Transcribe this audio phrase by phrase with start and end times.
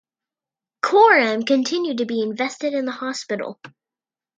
[0.81, 3.59] Coram continued to be invested in the hospital.